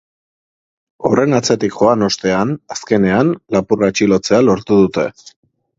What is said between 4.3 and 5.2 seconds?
lortu dute.